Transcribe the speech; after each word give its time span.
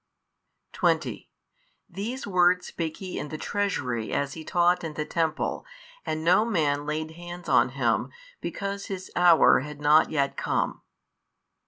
20 0.73 1.29
These 1.87 2.25
words 2.25 2.65
spake 2.65 2.97
He 2.97 3.19
in 3.19 3.27
the 3.27 3.37
Treasury 3.37 4.11
as 4.11 4.33
He 4.33 4.43
taught 4.43 4.83
in 4.83 4.95
the 4.95 5.05
Temple, 5.05 5.63
and 6.07 6.23
no 6.23 6.43
man 6.43 6.87
laid 6.87 7.11
hands 7.11 7.47
on 7.47 7.69
Him, 7.77 8.11
because 8.39 8.87
His 8.87 9.11
hour 9.15 9.59
had 9.59 9.79
not 9.79 10.09
yet 10.09 10.35
come. 10.35 10.81